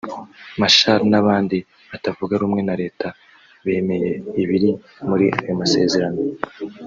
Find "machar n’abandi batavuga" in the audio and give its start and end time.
0.59-2.33